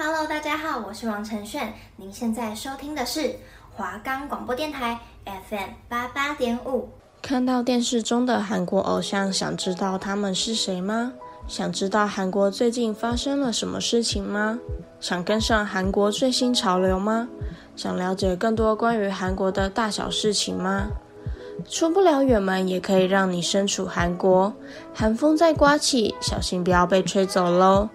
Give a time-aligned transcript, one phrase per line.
[0.00, 1.74] Hello，大家好，我是王承炫。
[1.96, 3.34] 您现在收听的是
[3.74, 6.88] 华冈广播电台 FM 八八点五。
[7.20, 11.14] 看到电视中的韩国偶像，想知道他们是谁吗？
[11.48, 14.60] 想知道韩国最近发生了什么事情吗？
[15.00, 17.28] 想跟上韩国最新潮流吗？
[17.74, 20.86] 想了解更多关于韩国的大小事情吗？
[21.68, 24.54] 出不了远门，也可以让你身处韩国。
[24.94, 27.88] 寒风在刮起，小心不要被吹走喽！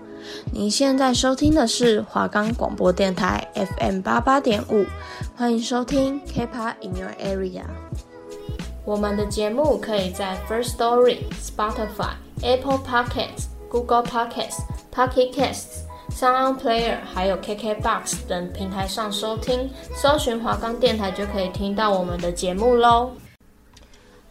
[0.51, 4.85] 您现在收听的是华冈广播电台 FM 八八点五，
[5.35, 7.63] 欢迎收听 K-pop in your area。
[8.85, 14.59] 我们的节目可以在 First Story、Spotify、Apple Podcasts、Google Podcasts、
[14.93, 23.11] Pocket Casts、Sound Player 还有 KKBox 等平台上收听，搜寻华冈电台就可以听到我们的节目喽。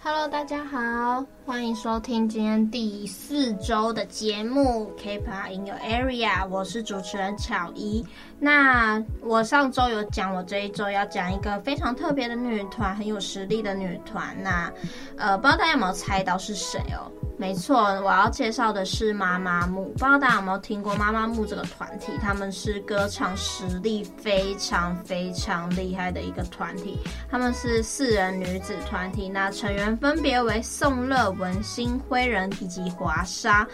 [0.04, 8.04] Hello，大家好，欢迎收听今天第四周的节目《K-pop in Your Area》，我是主持人巧怡。
[8.40, 14.36] 那我上周有讲，我这一周要讲一个非常特别的女团，很有实力的女团。
[14.42, 14.72] 那
[15.16, 17.06] 呃，不知道大家有没有猜到是谁哦？
[17.38, 19.84] 没错，我要介绍的是妈妈木。
[19.92, 22.12] 不知道大家有没有听过妈妈木这个团体？
[22.20, 26.98] 他们是歌唱实力非常非常厉害的一个团体。
[27.30, 33.66] 他们是四人女子团体，那成员分别为宋乐、文星、辉人以及华沙。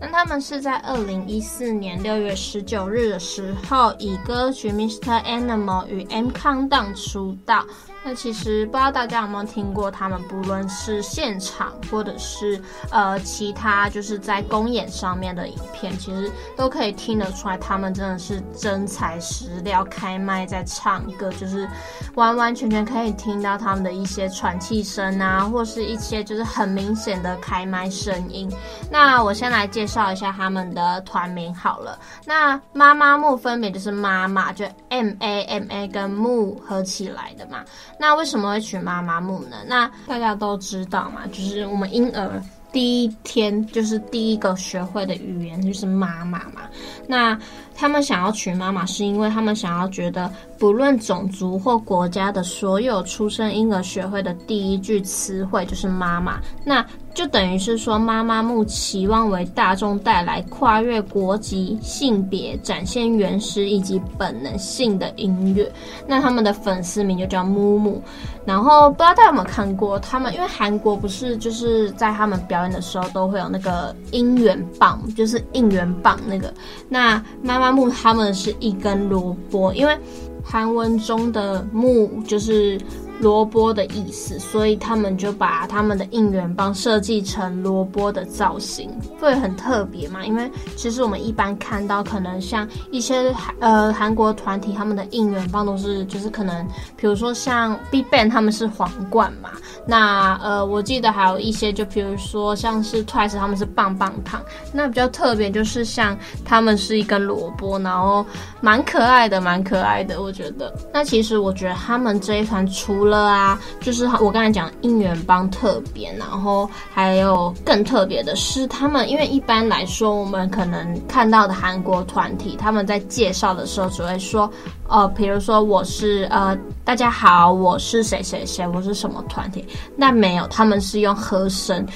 [0.00, 5.22] 那他们是在二零一四年六月十九日的时候，以歌曲《Mr.
[5.22, 7.64] Animal》与 M Countdown 出道。
[8.04, 21.68] 那其实不知道大家有没有听过他们，不论是现场或者是呃其他就是在公演上面的影片，其实都可以听得出来，他们真的是真材实料，开麦在唱歌，就是
[22.14, 28.50] 完完全全可以听到他们的一些喘气声啊，或是一些就是很明显的开麦声音。
[28.90, 31.96] 那我先来介绍一下他们的团名好了。
[32.24, 37.64] 那妈妈木分别就是妈妈，就 M A M A 跟木合起来的嘛。
[37.98, 39.58] 那为什么会取妈妈木呢？
[39.66, 42.42] 那大家都知道嘛，就是我们婴儿
[42.72, 46.62] 第一天就是第一个学会的语言就是妈妈嘛。
[47.06, 47.38] 那
[47.82, 56.38] 他们想要取妈妈，是因为他们想要觉得，不论种族或国家的所有出生婴儿学会的第一句词汇就是妈妈。
[56.64, 65.70] 那就等于是说，妈妈木期望为大众带来跨越国籍、性别、展现原始以及本能性的音乐。
[66.06, 68.00] 那他们的粉丝名就叫木木。
[68.44, 76.52] 然后不知道大家有没有看过他们，因为韩国不是就是在他们表演的时候都会有那个应援棒，就是应援棒那个。
[76.88, 79.98] 那妈妈木他们是一根萝卜，因为
[80.44, 82.78] 韩文中的木就是。
[83.22, 88.90] 萝卜的意思，所以他们就把他们的应援棒设计成萝卜的造型，
[89.20, 90.26] 会很特别嘛？
[90.26, 96.66] 因为其实我们一般看到，可能像一些呃韩国团体，他们的应援棒都是就是可能，
[96.96, 99.50] 比如说像 BigBang 他们是皇冠嘛。
[99.86, 104.42] 那呃，我记得还有一些，就比如说像是 Twice 他们是棒棒糖。
[104.72, 108.26] 那比较特别就是像他们是一根萝卜，然后
[108.60, 110.74] 蛮可爱的，蛮可爱的，我觉得。
[110.92, 124.50] 那其实我觉得他们这一团除了了啊，就是我刚才讲应援棒特别，然后还有更特别的是，他们因为一般来说，我们可能看到的韩国团体，他们在介绍的时候只会说，
[124.88, 131.86] 呃，比如说我是呃，大家好，我是谁谁谁，我是什么团体，那没有，他们是用和声。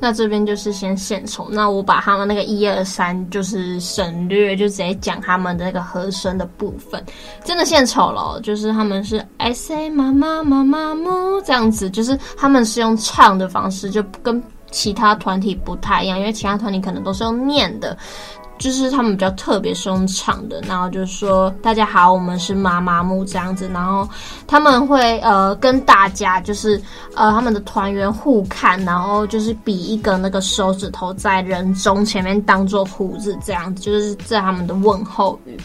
[0.00, 7.04] 那这边就是先献丑，那我把他们那个一二三就是省略，就直接讲他们的那个和声的部分，
[7.44, 17.96] 真的献丑了，就是他们是 I say 妈妈妈妈木这样子，就是他们是用唱的方式，就跟其他团体不太一样，因为其他团体可能都是用念的。
[18.58, 24.08] 就是他们比较特别是用唱的，然后就说大家好，我们是妈妈木这样子，然后
[24.46, 26.80] 他们会呃跟大家就是
[27.14, 35.56] 呃他们的团员互看，然后就是比一个那个手指头在人中前面当做胡子这样子，就是在他们的问候语。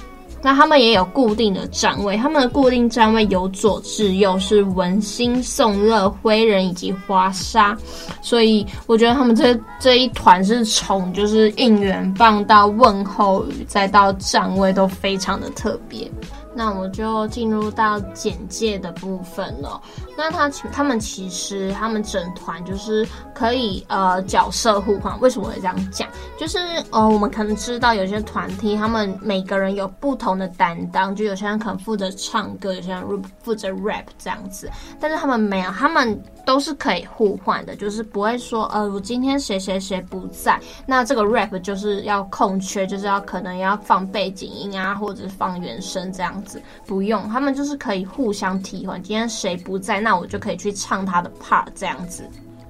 [0.44, 7.76] 那他们也有固定的站位，他们的固定站位由左至右是文心、宋乐、灰人以及华沙，
[8.22, 16.12] 所以我觉得他们这这一团是从就是应援棒到问候语再到站位都非常的特别。
[16.56, 19.82] 那我就进入到简介的部分了。
[20.16, 25.20] 那他他们其实他们整团就是可以呃角色互换。
[25.20, 26.08] 为什么会这样讲？
[26.38, 26.60] 就是
[26.92, 34.70] 呃我们可能知道有些团体他们每个人有不同的担当，就有些人可能负责唱歌，有些人负责 rap 这样子。
[35.00, 46.43] 但是他们没有，他们都是可以互换的，就是不会说呃我今天谁谁谁不在，那这个 rap 就是要空缺，就是要可能要放背景音啊，或者是放原声这样。
[46.86, 49.02] 不用，他们就是可以互相替换。
[49.02, 52.24] 今天谁不在，那我就可以去唱他的 part 这样子。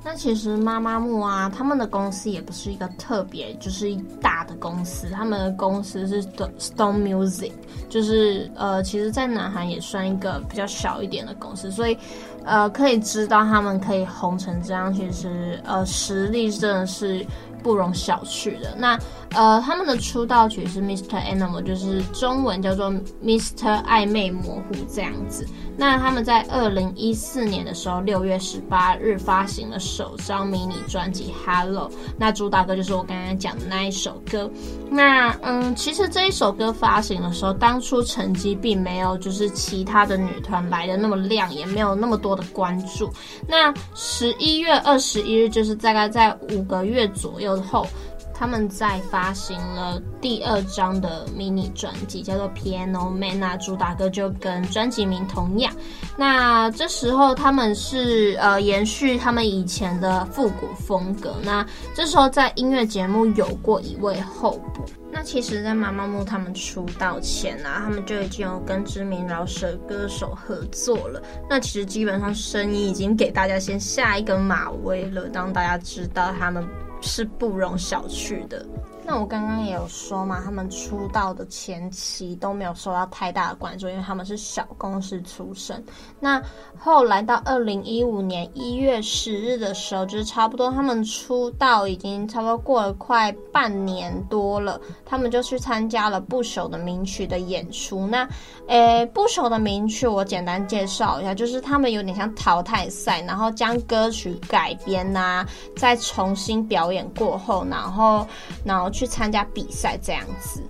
[0.05, 7.53] 那其实妈妈木啊，他们的公司也不是一个特别就是大的公司，他们的公司是 Stone Music，
[7.87, 11.97] 就是呃，其实在南韩也算一个比较小一点的公司，所以
[12.43, 17.25] 呃，可以知道他们可以红成这样，其实呃，实力真的是。
[17.63, 18.75] 不容小觑的。
[18.77, 18.99] 那
[19.33, 21.19] 呃，他们的出道曲是 Mr.
[21.21, 22.91] Animal，就是中文叫做
[23.23, 23.83] Mr.
[23.83, 25.47] 暧昧模糊这样子。
[25.75, 31.89] 那他们在二零一四年的时候，六月十八日发行了首张迷你专辑《Hello》。
[32.15, 34.47] 那主打歌就是我刚刚讲的那一首歌。
[34.91, 43.11] 那嗯，其实这一首歌发行的时候，当初成绩并没有就是其他的女团来的那么亮，也没有那么多的关注。
[43.47, 47.53] 那十一月二十一日，就是大概在五个月左右。
[47.63, 47.87] 后，
[48.33, 53.35] 他们在发行了第二张的迷你专辑，叫做《Piano Man》。
[53.37, 55.73] 那主打歌就跟专辑名同样。
[56.17, 61.35] 那这时候他们是呃延续他们以前的复古风格。
[61.43, 64.83] 那这时候在音乐节目有过一位候补。
[65.15, 71.21] 那其实，在妈妈木他们出道前啊，他们就已经有跟知名饶舌歌手合作了。
[71.47, 76.67] 那其实基本上声音已经给大家先下一个马威了，让大家知道他们。
[77.03, 78.65] 是不容小觑的。
[79.05, 85.83] 那我刚刚也有说嘛，他们出道的前期都没有受到太大的关注，因为他们是小公司出身。
[86.21, 86.41] 那
[86.79, 98.07] 后来到二零一五年一月十日的时候，就是差不多他们出道已经差不多过了快半年多了，他们就去参加了不朽的名曲的演出。
[98.07, 98.25] 那，
[98.67, 108.25] 诶，不朽的名曲我简单介绍一下，就是他们有点像淘汰赛，然后将歌曲改编呐、啊，再重新表演过后，然后，
[108.63, 108.92] 然后。
[108.93, 110.61] 去参加比赛这样子。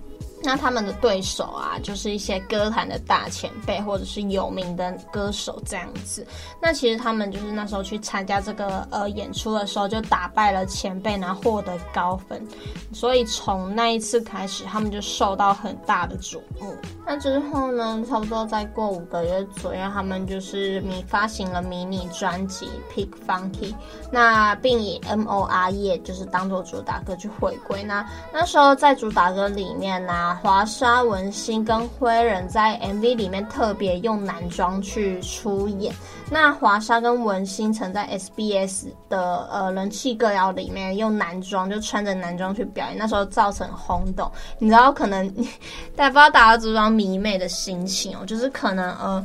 [0.44, 6.26] 那他们的对手啊，就是一些歌坛的大前辈，或者是有名的歌手这样子。
[6.60, 12.46] 那其实他们就是那时候去参加这个呃演出的时候，就打败了前辈，然后获得高分。
[12.92, 16.74] 所以从那一次开始，他们就受到很大的瞩目。
[17.06, 23.72] 那之后呢，差不多再过五个月左右，他们就是迷发行了迷你专辑《Pick Funky》，
[24.10, 27.82] 那并以 M O R E 就是当做主打歌去回归。
[27.82, 35.94] 那那时候在主打歌里面呢、华莎、文心跟灰人在 MV 里面特别用男装去出演。
[36.30, 44.30] 那华莎跟文心曾在 SBS 的呃人气歌谣里面用男装，就穿着男装去表演，那时候造成轰动。
[44.58, 45.28] 你知道，可能
[45.94, 49.24] 大家不知道大家知不知道迷妹的心情哦，就是可能呃。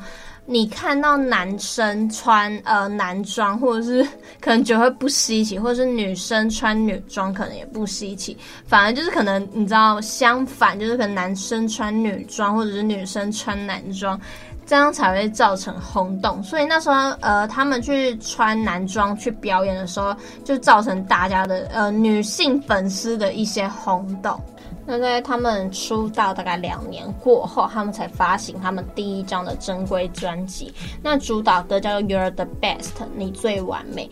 [0.52, 4.04] 你看到男生穿呃男装，或者是
[4.42, 8.36] 可能觉得会不稀奇，或者是女生穿女装可能也不稀奇，
[8.66, 14.20] 反而就是可能你知道相反，就是可能男生穿女装，或者是女生穿男装，
[14.66, 16.42] 这样才会造成轰动。
[16.42, 24.42] 所以那时候呃他们去穿男装去表演的时候，就造成大家的呃女性粉丝的一些轰动。
[24.90, 30.74] 那在他们出道大概两年过后，他们才发行他们第一张的正规专辑。
[31.04, 32.80] 那主打歌叫做《You're the Best》，
[33.16, 34.10] 你最完美。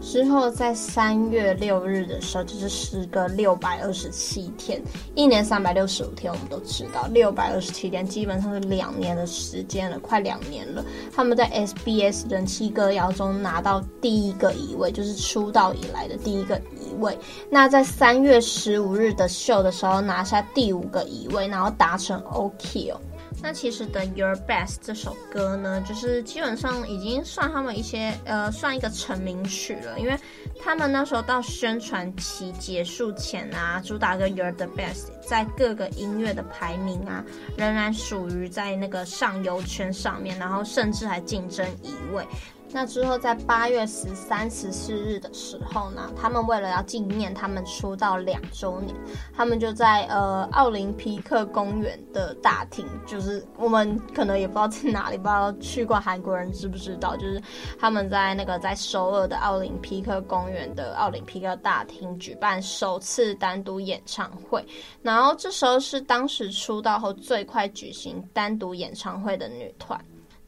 [0.00, 4.80] 之后在三月六日的时候，就是时隔六百二十七天，
[5.14, 10.84] 一年三百六十五天，我们都知道，六百二十七天基本上是两年的时间了，快两年了。
[11.14, 16.60] 他们在 SBS 人气歌谣中拿到第一个一位，就是出道以来的第一个
[17.00, 17.18] 位。
[17.50, 23.00] 那在三月十五日的秀的时候拿下第五个一位，然后达成 OK 哦。
[23.40, 30.18] 那其实的《Your Best》这首歌呢，就是基本上已经算他们一些呃，算一个成名曲了，因为
[30.60, 37.24] 他们那时候到宣传期结束前啊，主打歌《You're the Best》在各个音乐的排名啊，
[37.56, 42.26] 仍然属于在那个上游圈上面，然后甚至还竞争一位。
[42.70, 48.94] 那之后，在八月十三、十四日的时候呢，他们为了要纪念他们出道两周年，
[49.34, 57.42] 他们就在呃奥林匹克公园的大厅，就是我们可能也不知道在哪里，不知道去过韩国人知不知道，就是
[57.80, 64.64] 他们在那个在首尔的奥林匹克公园的奥林匹克大厅举办首次单独演唱会，
[65.02, 69.98] 然后这时候是当时出道后最快举行单独演唱会的女团。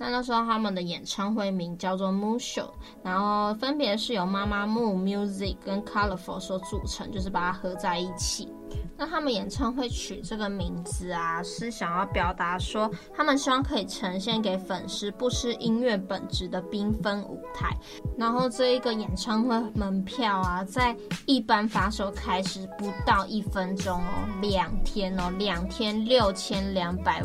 [0.00, 2.70] 那那时候他们的演唱会名叫做 Moon Show，
[3.04, 8.48] 然后分别是由 Mamamoo Music 跟 Colorful 所组成，就是把它合在一起。
[8.96, 17.76] 那他们演唱会取这个名字啊，是想要表达说，他们希望可以呈现给粉丝不失音乐本质的缤纷舞台。
[18.16, 27.22] 然后这一个演唱会门票啊，在一般发售开始不到一分钟哦，两天哦，两天六千两百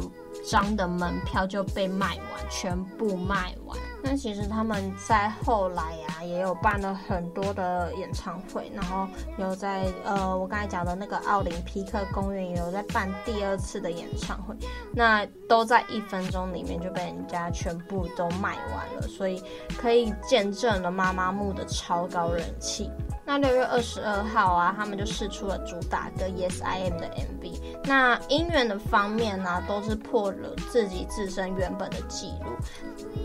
[0.47, 3.77] 张的门票就被卖完，全部卖完。
[4.03, 9.07] 那其实他们在后来呀、啊，也有办了很多的演唱会，然后
[9.39, 14.55] 有在呃，我刚才讲的那个奥林匹克公园也有在办第二次的演唱会，
[14.93, 19.41] 那都在一分钟里面就被人家全部都卖完了，所以
[19.75, 22.91] 可以见证了妈妈木的超高人气。
[23.27, 27.59] 那六月二十二号啊，他们就释出了主打歌《Yes I Am》的 MV。
[27.83, 32.51] 那音源的方面呢、都是破了自己自身原本的记录。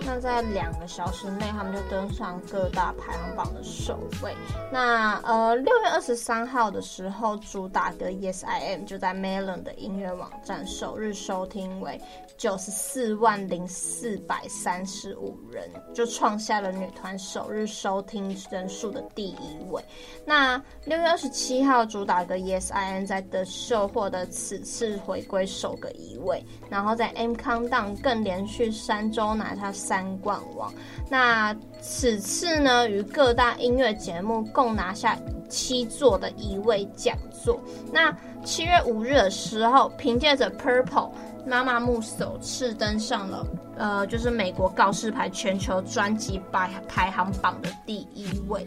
[0.07, 4.35] 那在两个小时内，他们就登上各大排行榜的首位。
[4.73, 12.00] 那呃，六月二十三号的时候，主打歌《Yes I Am》就在 Melon 的音乐网站首日收听为
[12.38, 19.85] 九十四万零四百三十五人，就创下了女团首日收听人数的第一位。
[20.25, 30.73] 那六月二十七号主打歌《Yes I Am》在 The Show 获得此次回归首个一位，然后在 M Countdown 更连续三周拿下三冠王。
[31.09, 35.18] 那此次呢，与各大音乐节目共拿下
[35.49, 37.61] 七座的一位奖座。
[37.92, 41.11] 那七月五日的时候，凭借着 Purple。
[41.47, 43.47] 妈妈木首次登上了，
[43.78, 48.64] 呃，就是美国告示牌全球专辑排排行榜的第一位。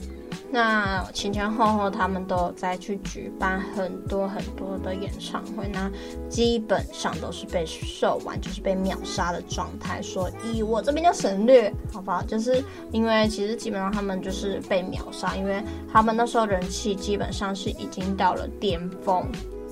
[0.54, 5.90] 那前前后后他们都在去举办很多很多的演唱会，那
[6.30, 10.00] 基本上都是被售完，就是被秒杀的状态。
[10.00, 12.22] 所以我这边就省略，好不好？
[12.22, 15.60] 就是因为其实基本上他们就是被秒杀，因为
[15.92, 19.28] 他们那时候人气基本上是已经到了巅峰。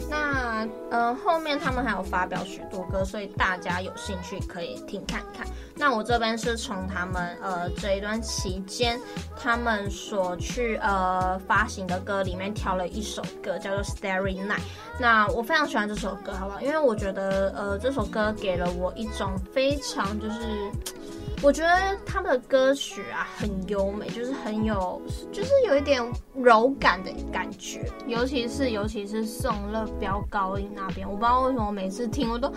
[0.09, 5.47] 那呃，后面他们还有发表许多歌，所以大家有兴趣可以听看看。
[5.75, 8.99] 那我这边是从他们呃这一段期间，
[9.35, 14.57] 他们所去呃发行的歌里面挑了一首歌，叫做《Starry Night》。
[14.99, 16.61] 那我非常喜欢这首歌，好不好？
[16.61, 20.71] 因为我觉得呃这首歌给了我一种非常就是。
[21.43, 25.99] 我觉得他们的歌曲啊很优美，就是很有，就是有一点
[26.35, 32.53] 柔感的感觉，尤其是尤其是宋乐飙高音那边，我不知道为什么每次听我都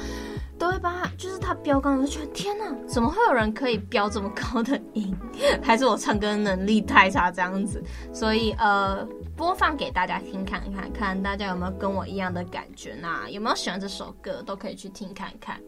[0.58, 5.16] 都会把他，就是他飙高音，我就觉得天哪，怎么会有人可以飙这么高的音？
[5.62, 7.82] 还是我唱歌能力太差这样子？
[8.12, 9.02] 所以呃，
[9.34, 12.94] 播放给大家听看看，看大家有没有跟我一样的感觉？
[13.00, 15.58] 那有没有喜欢这首歌，都可以去听看看。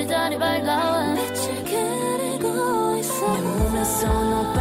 [0.00, 1.14] 하늘이 달이 밝아와.
[1.14, 3.32] 빛을 그리고 있어.
[3.32, 4.59] 내 몸에서 너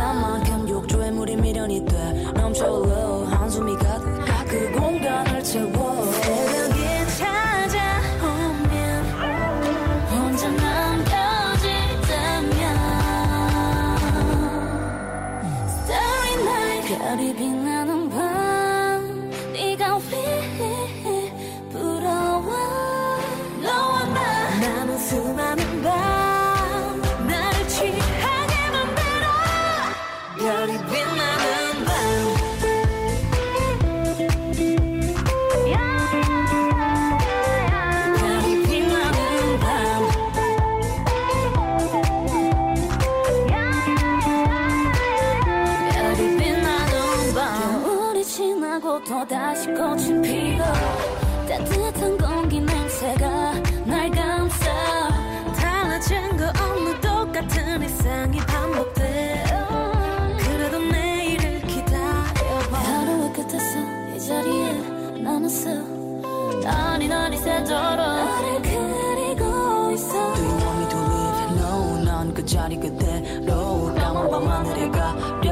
[49.60, 50.64] 다시 꽃은 피고
[51.46, 53.54] 따뜻한 공기 냄새가
[53.86, 55.10] 날 감싸.
[55.54, 59.44] 달라진 거 없는 똑같은 일상이 반복돼.
[60.38, 62.78] 그래도 내일을 기다려봐.
[62.78, 63.80] 하루의 끝에서
[64.16, 64.72] 이 자리에
[65.24, 65.72] 남았어.
[66.64, 70.36] 난이 난이 새도록 나를 그리고 있어.
[70.36, 71.58] Do you want me to leave?
[71.58, 75.49] No 난 그 자리 그대로 까만 밤 하늘에 가려.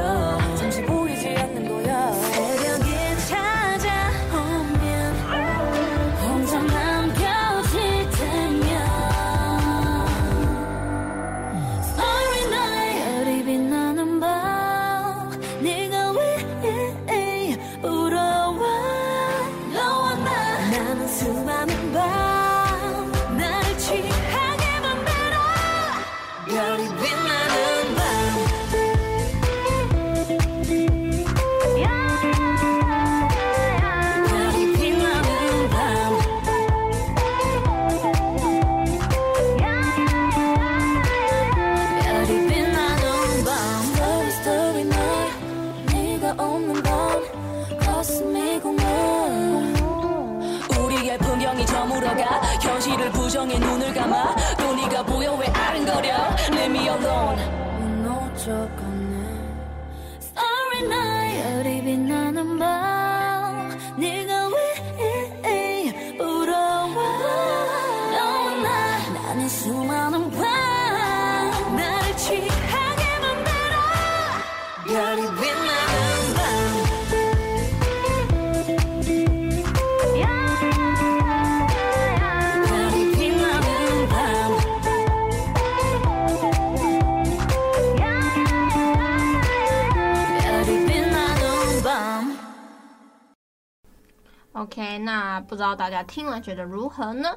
[94.58, 97.28] OK，那不知道大家听了觉得如何呢？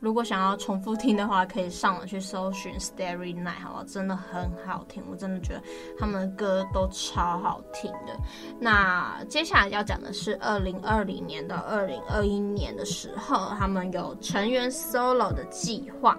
[0.00, 3.84] 如果想要重复听的话，可以上网去搜寻 Starry Night，好不好？
[3.84, 5.62] 真的很好听，我真的觉得
[5.96, 8.18] 他们的歌都超好听的。
[8.60, 16.18] 那接下来要讲的是二零二零年到二零二一年的时候，他们有成员 solo 的计划。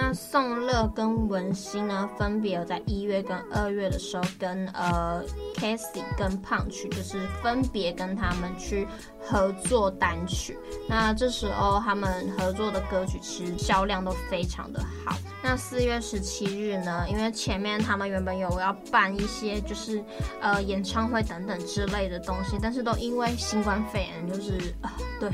[0.00, 5.20] 那宋乐跟文心呢，分别有在一月跟二月的时候跟，呃
[5.56, 8.86] Cassie 跟 Punch，就是分别跟他们去
[9.20, 10.56] 合作单曲。
[10.88, 15.16] 那这时候他们合作的歌曲其实销量都非常的好。
[15.42, 20.00] 那四月十七日呢，因为前面他们原本有要办一些就是
[20.40, 25.30] 呃演唱会等等之类的东西，但是都因为新冠肺炎，就是啊、呃、对。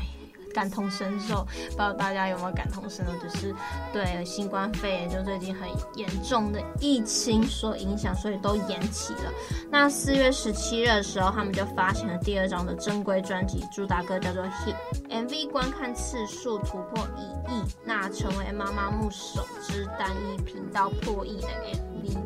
[0.55, 3.11] 感同身受，不知道大家有没有感同身受？
[3.21, 3.53] 就是
[3.91, 9.33] 对新冠肺炎就最近很严重的疫情所影响，所以都延期了。
[9.69, 14.75] 那四月十七日的时候，他们就发行了第二张的正规专辑，主打歌叫做《Hit》
[15.27, 22.17] ，MV 观看次数突破一亿，那成为妈妈木首支单一频道破亿的 MV。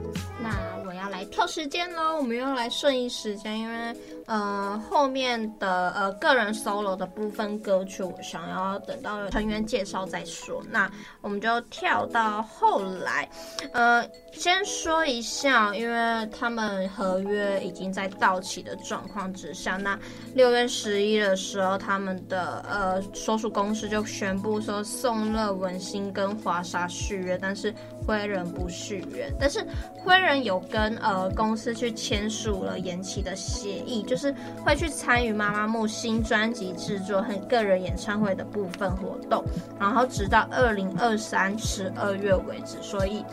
[0.41, 0.49] 那
[0.87, 3.97] 我要来挑时间喽，我们要来顺应时间，因为。
[4.29, 10.63] 呃，后面的呃个人 solo 的部分歌曲，我想要等到成员介绍再说。
[10.69, 10.87] 那
[11.19, 13.27] 我们就跳到后来，
[13.73, 19.97] 呃，先说一下，因为他们合约已经在到期的状况之下，那
[20.35, 27.73] 六月十一的时候，他们的呃所属公司就宣布说，宋乐文心跟华莎续约，但是
[28.05, 29.27] 灰人不续约。
[29.39, 29.65] 但是
[30.05, 34.18] 灰人有跟呃公司去签署了延期的协议，就。
[34.18, 39.43] 是是会去参与妈妈木新专辑制作和个人演唱会的部分活动，
[39.79, 42.77] 然后直到二零二三十二月为止。
[42.81, 43.23] 所以，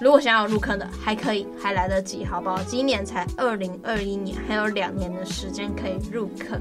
[0.00, 2.62] 如果想要入坑的，还可以，还来得及，好不好？
[2.62, 6.60] 今年才二零二一年，还有两年的时间可以入坑，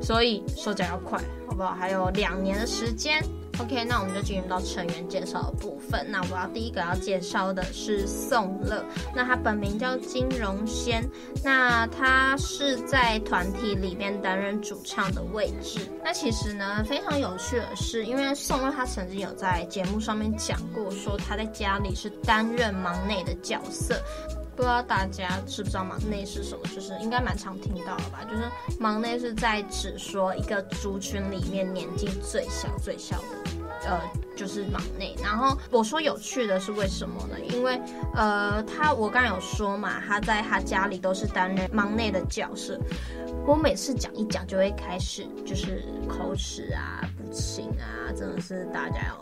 [0.00, 1.74] 所以手脚要快，好不好？
[1.74, 3.20] 还有两年的时间。
[3.60, 6.06] OK，那我们就进入到成员介绍的部分。
[6.08, 11.02] 那我要第一个要介绍的是宋乐，那他本名叫金荣轩，
[11.42, 15.80] 那他是在团体里面担任主唱的位置。
[16.04, 24.00] 那其实呢，非常有趣的是，因为宋乐他曾经有在节目上面讲过，说他在家里是担任忙内的角色。
[24.58, 26.66] 不知道大家知不知道忙内是什么？
[26.74, 28.24] 就是应该蛮常听到的吧。
[28.28, 28.42] 就是
[28.80, 34.00] 忙内是在指说一个族群里面年纪最小最小的，呃，
[34.36, 35.14] 就是忙内。
[35.22, 37.38] 然后我说有趣的是为什么呢？
[37.40, 37.80] 因为
[38.14, 42.78] 呃，他我刚才有说嘛，他在他家里都是担任忙内的角色。
[43.46, 49.18] 我每次讲一讲就会开始就是口齿啊、不清啊，真的是大家要。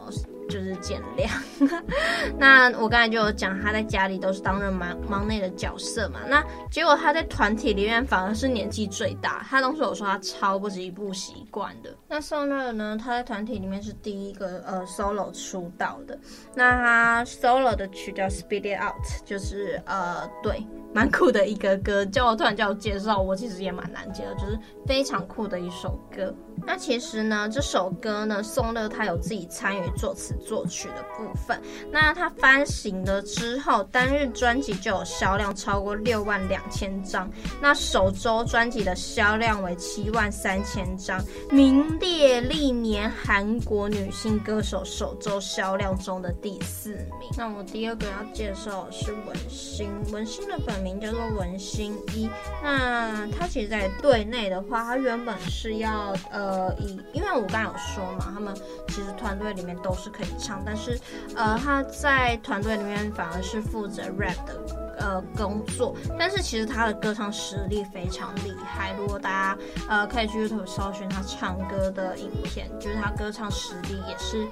[0.49, 1.29] 就是见谅。
[2.39, 6.21] 那我刚才就有讲，他在家里都是担任忙忙内的角色嘛。
[6.29, 6.41] 那
[6.71, 9.45] 结果他在团体里面反而是年纪最大。
[9.51, 11.93] 他当时有说他超不习不习惯的。
[12.07, 16.19] 那宋乐呢，他在团体里面是第一个呃 solo 出道的。
[16.55, 22.05] 那他 solo 的曲叫 Speed It Out，就是呃对，蛮酷的一个歌。
[22.07, 26.35] 叫我突然叫我介绍，我其实也蛮难接的，就是非常酷的一首歌。
[26.67, 31.61] 那其实呢，这首歌呢，宋乐他有自己参与作词作曲的部分。
[31.93, 37.31] 那他发行了之后，单日专辑就有销量超过六万两千张，
[37.61, 47.31] 那首周专辑的销量为七万三千张，名列历年韩国女星歌手首周销量中的第四名。
[47.37, 52.29] 那我第二个要介绍的是文心，文心的本名叫做文心一。
[52.63, 56.75] 那他其实，在队内的话，他原本是要呃。
[56.79, 58.55] 以因为我刚才有说嘛，他们
[58.89, 60.99] 其实团队里面都是可以唱，但是
[61.35, 64.55] 呃，他在团队里面反而是负责 rap 的
[64.99, 68.95] 呃工作，但是其实他的歌唱实力非常厉害。
[68.99, 74.47] 如果大家呃可以去 YouTube 搜寻他唱歌的影片，就是他歌唱实力也是。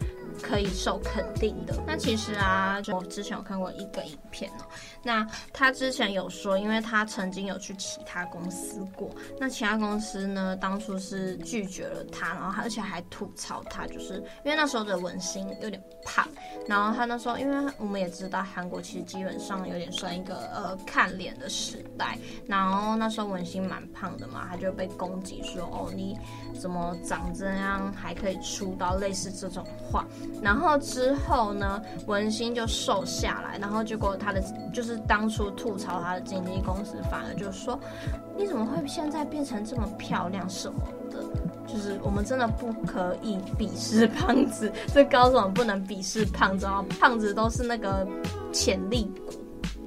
[0.46, 1.74] 可以受肯定的。
[1.86, 4.64] 那其实啊，就我之前有看过一个影片哦。
[5.02, 16.28] 那他之前有说，因为他曾经有去其他公司过，那其他公司呢，当初是拒绝了他，然后而且还吐槽他，就是因为那时候的文心有点胖。
[16.66, 22.18] 然后他那时候，因为我们也知道韩国其实基本上有点算一个呃看脸的时代。
[22.46, 26.16] 然后那时候文心蛮胖的嘛，他就被攻击说：“哦，你
[26.58, 30.06] 怎么长这样还可以出道？”类似这种话。
[30.42, 34.42] 然后之后呢，文心就瘦下来，然后结果他的
[34.72, 37.78] 就是当初吐槽他的经纪公司，反而就说
[38.36, 40.78] ：“你怎么会现在变成这么漂亮什么
[41.10, 41.18] 的？
[41.66, 48.06] 就是我们真的不可以鄙视胖子，这高总不能鄙视胖子哦，胖子都是那个
[48.52, 49.32] 潜力股。”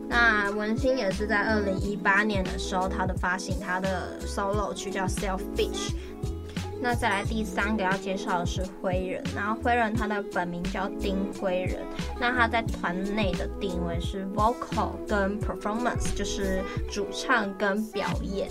[0.10, 5.92] 那文心也是在二零一八年的时候，他的发行他的 solo 曲叫《Selfish》。
[6.80, 11.84] 那再来第三个要介绍的是灰人，然后灰人他的本名叫丁灰人，
[12.20, 18.48] 那他在团内的定位是 vocal 跟 performance，就是主唱跟表演。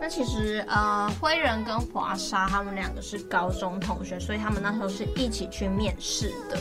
[0.00, 6.58] 那其实呃，灰人跟华莎他们两个是高中同学，所以他们那时候是一起去面试的。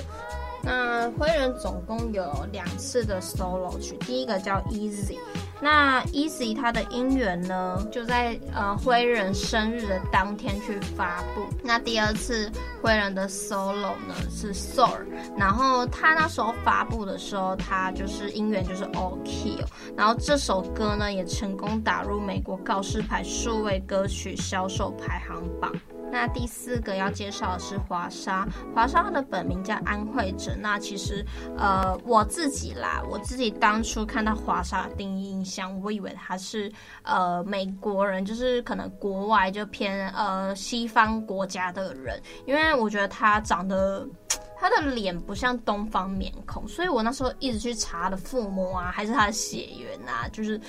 [0.63, 5.17] 那灰人总共有两次的 solo 曲，第一个叫 Easy。
[5.63, 11.45] 那 Easy 它的音源呢，就在呃灰人生日的当天去发布。
[11.63, 14.97] 那第二次灰人的 solo 呢是 Soul，
[15.37, 19.63] 然后他那时候发布的时候，他就是音源就是 All K，
[19.95, 25.71] 然后这首歌呢也成功打入美国告示牌数位歌曲销售排行榜。
[26.11, 30.61] 那第四个要介绍的是华莎，华莎她的本名叫安慧珍。
[30.61, 31.25] 那其实，
[31.57, 36.71] 呃，我自己啦，我自己当初看到华莎的第一印象，我以为她是
[37.03, 44.05] 呃美国人，就是可能国外就偏呃西方国家的人，因为我觉得她长得，
[44.59, 50.59] 她的脸不像东方面孔，所以我那时候一直去查她的父母啊，还是她的血缘啊，就是。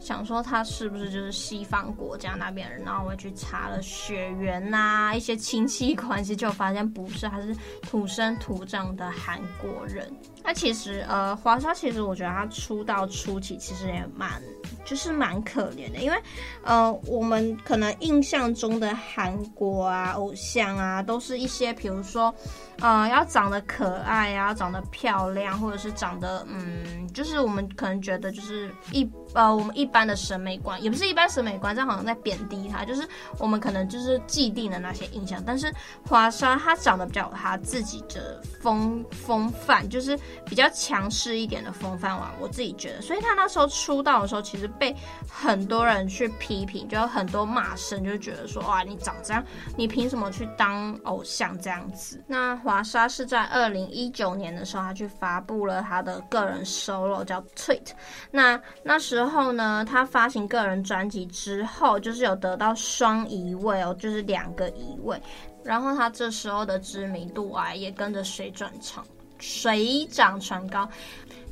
[0.00, 10.10] 想说他是不是就是西方国家那边人，然后我去查了血缘呐，一些亲戚关系，就发现不是，他是土生土长的韩国人。
[10.42, 14.40] 那其实呃，华莎其实我觉得他出道初期其实也蛮
[14.84, 16.16] 就是蛮可怜的，因为
[16.62, 22.34] 呃，我们可能印象中的韩国啊偶像啊，都是一些比如说
[22.80, 29.08] 呃要长得可爱啊，长得漂亮，或者是长得嗯，就是我们可能觉得就是一。
[29.34, 32.82] 呃，我们一般的审美观也不是一般审美观，这样好像在贬低他。
[32.82, 33.06] 就是
[33.38, 35.70] 我们可能就是既定的那些印象，但是
[36.02, 43.02] 华莎她长得比较有她自己的风风范，就是比较强势一点的风范吧，我自己觉得。
[43.02, 44.92] 所以她那时候出道的时候，其实被
[45.30, 49.44] 很多人去批评，就有很多骂声，就觉得说哇，你长这样，
[49.76, 52.20] 你凭什么去当偶像这样子？
[52.26, 57.90] 那华莎是在二零一九年的时候，她去发布了她的个人 solo 叫 Tweet。
[58.32, 59.28] 那那时。
[59.28, 65.20] 候呢，他发行个人专辑之后，就是有得到双一位哦，就是两个一位。
[65.62, 69.04] 然后他这时候的知名度啊，也跟着水涨船
[69.38, 70.88] 水涨船高。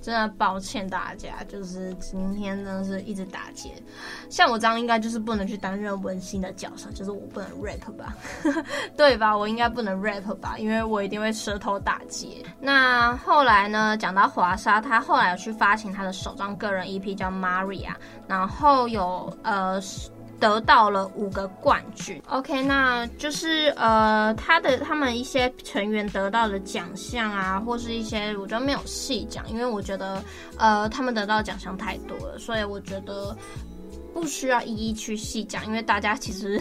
[0.03, 3.71] 真的抱歉大家，就是今天呢是一直打结。
[4.31, 8.15] 像我这样应该就是不能去担任文心的角色，就是我不能 rap 吧，
[8.97, 9.37] 对吧？
[9.37, 12.41] 我应该不能 rap 吧，因为我一定会舌头打结。
[12.61, 17.93] 那后来呢，讲到华莎，她后来有去发行她的首张个人 EP 叫 Maria，
[18.29, 19.81] 然后有呃。
[20.39, 22.21] 得到了五个冠军。
[22.29, 30.23] OK，那就是呃，他的他们一些成员得到的奖项啊，或是一些我觉得没有细讲，因为我觉得
[30.57, 33.37] 呃，他们得到奖项太多了，所以我觉得
[34.13, 36.61] 不需要一一去细讲，因为大家其实。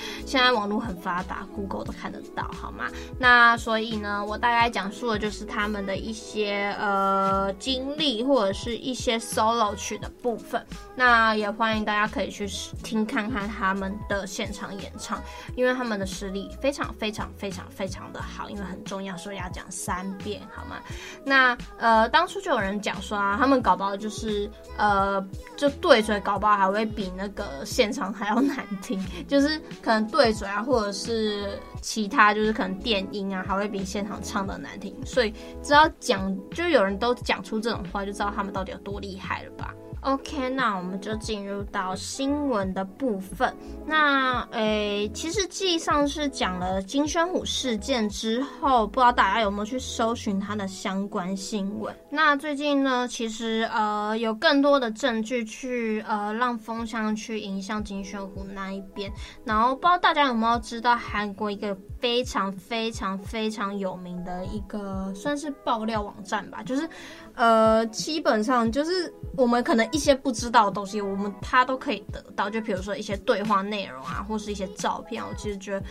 [0.26, 2.86] 现在网络很发达，Google 都看得到，好吗？
[3.18, 10.64] 那所以呢，我大概讲述的就是他们的一些呃经历，或者是一些 solo 曲的部分。
[10.96, 12.46] 那也欢迎大家可以去
[12.82, 15.22] 听看看他们的现场演唱，
[15.56, 20.76] 因为他们的实力非常非常非常非常的好，因为很重要，所以要讲三遍，好吗？
[21.24, 25.24] 那呃，当初就有人讲说啊，他们搞不好就是呃，
[25.56, 29.60] 就对嘴搞不好还会比那个现场还要难听，就是。
[29.82, 35.32] 可能对嘴啊，或者是其他，就是可能电音啊，还会比现场唱的难听，所以
[35.62, 39.74] 只要讲，就有人都讲出这种话，就知道他们到底有多厉害了吧。
[40.04, 43.56] OK，那我们就进入到新闻的部分。
[43.86, 51.94] 那诶、其实记忆上是讲了金宣虎事件之后，不知道大家有没有去搜寻他的相关新闻？
[52.10, 59.10] 那最近呢，其实呃有更多的证据去呃让风向去影响金宣虎那一边。
[59.42, 66.86] 然后不知道大家有没有知道韩国一个非常非常非常有名的一个算是爆料网站吧，就是
[67.34, 69.84] 呃基本上就是我们可能。
[69.92, 72.50] 一些不知道的东西，我们他都可以得到。
[72.50, 75.86] 就比如说一些对话内容啊，或是一些照片，我其实觉得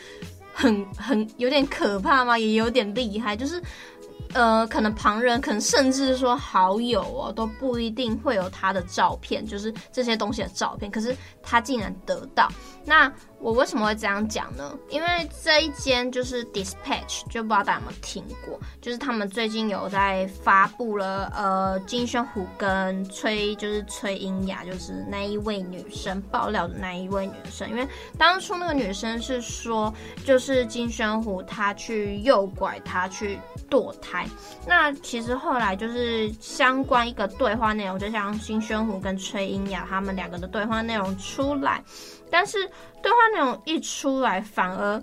[0.53, 3.33] 很很有点可怕嘛，也有点厉害。
[3.37, 3.61] 就是
[4.33, 10.91] 呃，可能旁人，可能甚至说好友哦，都不一定会有他的照片，就是这些东西的照片。
[10.91, 12.51] 可是他竟然得到
[12.83, 13.09] 那。
[13.43, 14.73] 我为什么会这样讲呢？
[14.89, 15.07] 因为
[15.43, 27.85] 这一间就是 Dispatch，就不知道大家有没有听过，就是他们最近有在发布了，呃，金宣虎跟崔，就是崔英雅，就是那一位女生爆料的那一位女生，因为
[28.17, 29.93] 当初那个女生是说，
[30.25, 33.37] 就是金宣虎他去诱拐她去
[33.69, 34.25] 堕胎，
[34.65, 41.83] 那其实后来就是相关一个对话内容，就像金宣虎跟崔英雅他们两个的对话内容出来。
[42.33, 42.57] 但是
[42.99, 44.99] 对话内容一出来，反而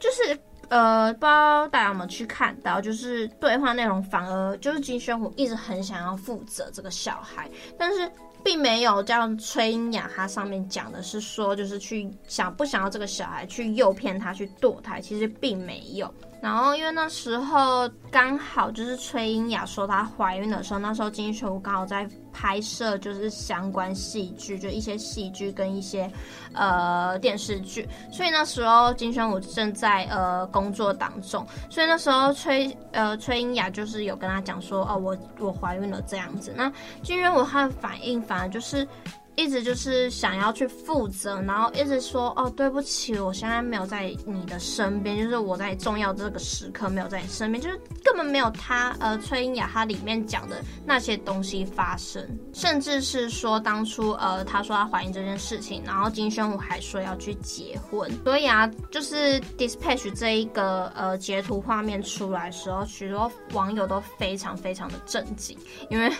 [0.00, 0.36] 就是
[0.68, 8.10] 呃，不知道大家有没有去看到，就是对话内容反而就是金宣虎一直很想要负责这个小孩，但是
[8.42, 16.12] 并没有像崔英雅她上面讲的是说，就是去想不想要这个小孩去诱骗他去堕胎，其实并没有。
[16.42, 22.06] 然后因为那时候刚好就是崔英雅说她怀孕的时候，那时候金宣武刚好在。
[22.34, 26.10] 拍摄就是相关戏剧，就一些戏剧跟一些
[26.54, 38.88] 呃电视剧，所以那时候金宣武正在呃工作当中，所以那时候崔呃崔英雅就是有跟他讲说，哦，我我怀孕了这样子，那金宣武他的反应反而就是。
[39.34, 65.56] 一直就是想要去负责，然后一直说哦，对不起，我现在没有在你的身边，就是我在重要这个时刻没有在你身边，就是根本没有他呃崔英雅他里面讲的那些东西发生，甚至是说当初呃他说他怀孕这件事情，然后金宣虎还说要去结婚，所以啊，就是 Dispatch 这一个呃截图画面出来时候，许多网友都非常非常的震惊，
[65.88, 66.12] 因为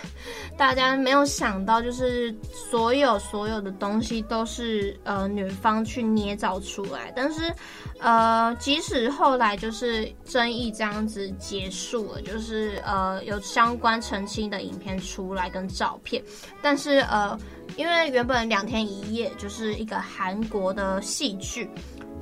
[0.56, 3.01] 大家没有想到就是所有。
[3.02, 7.54] 有所有的东西都是呃女方去捏造出来，但是
[8.00, 16.22] 呃即使后来就是争议这样子结束了，就是呃有相关澄清的影片出来跟照片，
[16.62, 17.38] 但是呃
[17.76, 21.70] 因为原本两天一夜就是一个韩国的戏剧，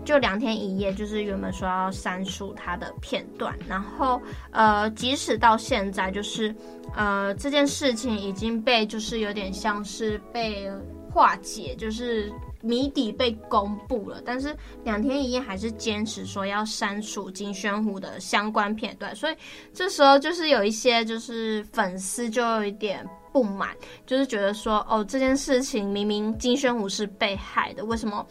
[0.04, 6.54] 就两天一夜就是原本说要删除他的片段，然后呃即使到现在就是。
[6.96, 10.68] 呃，这件事情已经被就是有点像是被
[11.08, 14.20] 化解，就是谜底被公布了。
[14.24, 19.36] 但是两天一夜还是坚持说要删除金宣虎的相关片段，所以
[19.72, 23.70] 这时候就是有一些就是粉丝就有一点不满，
[24.04, 28.26] 就是觉得说哦，这件事情明明金宣虎是被害的，为什么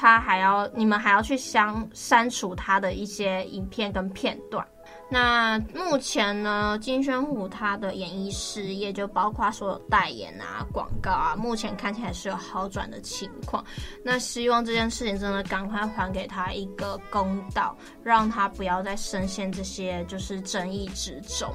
[0.00, 4.66] 他还要你们还要去删删除他的一些影片跟片段？
[5.10, 13.62] 那目前呢，金宣虎他的演艺事业就包括所有代言啊、广告啊，目前看起来是有好转的情况。
[14.02, 21.52] 那希望这件事情真的赶快还给他一个公道，让他不要再深陷这些就是争议之中，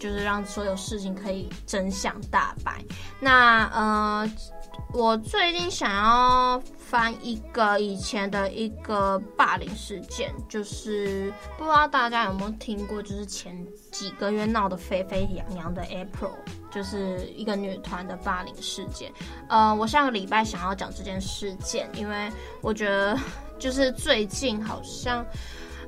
[0.00, 2.82] 就是让所有事情可以真相大白。
[3.20, 4.30] 那呃。
[4.92, 16.32] 我最近想要翻一个以前的一个霸凌事件，就是不知道大家有没有听过，就是前几个月闹得沸沸扬扬的 April，
[16.70, 19.10] 就是一个女团的霸凌事件。
[19.48, 22.30] 呃，我上个礼拜想要讲这件事件，因为
[22.60, 23.18] 我觉得
[23.58, 25.24] 就是最近好像。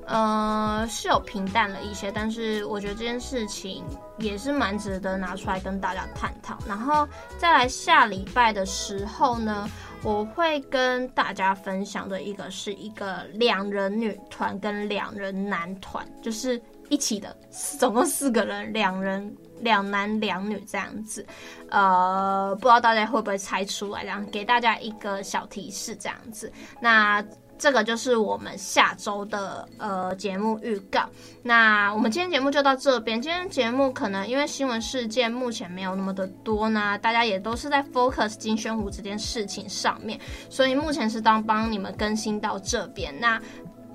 [0.06, 3.82] 呃，是有平淡了一些，但是我觉得这件事情
[4.18, 6.58] 也是蛮值得拿出来跟大家探讨。
[6.68, 9.68] 然后再来下礼拜的时候呢，
[10.02, 17.34] 我会跟大家分享的一个是一个两人女团跟两人男团，就是一起的，
[17.78, 21.26] 总共四个人，两人两男两女这样子。
[21.70, 26.52] 呃，不知道大家会不会猜出来，这样给大家一个小提示，这样子。
[26.78, 27.24] 那。
[27.58, 31.08] 这个就是我们下周的呃节目预告。
[31.42, 33.20] 那我们今天节目就到这边。
[33.20, 43.14] 今天节目可能因为新闻事件目前没有那么的多呢，大家也都是在 focus 金宣虎这件事情上面，所以目前是当帮你们更新到这边。
[43.20, 43.40] 那。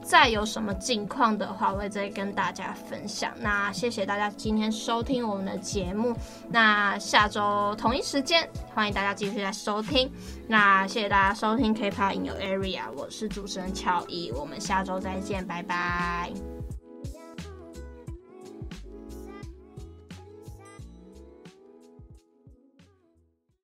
[0.09, 3.31] 再有什么近况的话，我会再跟大家分享。
[3.37, 6.15] 那谢谢大家今天收听我们的节目。
[6.49, 10.11] 那下周同一时间，欢迎大家继续来收听。
[10.47, 16.58] 那谢谢大家收听 K-pop in your area，我是主持人乔伊，我们下周再见，拜拜。